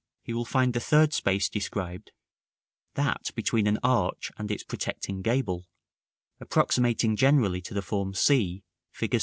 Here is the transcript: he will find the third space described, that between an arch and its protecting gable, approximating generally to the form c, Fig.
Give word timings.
he 0.23 0.33
will 0.33 0.45
find 0.45 0.73
the 0.73 0.79
third 0.79 1.13
space 1.13 1.47
described, 1.47 2.11
that 2.95 3.29
between 3.35 3.67
an 3.67 3.77
arch 3.83 4.31
and 4.35 4.49
its 4.49 4.63
protecting 4.63 5.21
gable, 5.21 5.67
approximating 6.39 7.15
generally 7.15 7.61
to 7.61 7.75
the 7.75 7.83
form 7.83 8.11
c, 8.15 8.63
Fig. 8.89 9.19